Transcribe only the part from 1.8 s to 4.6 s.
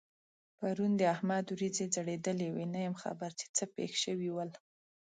ځړېدلې وې؛ نه یم خبر چې څه پېښ شوي ول؟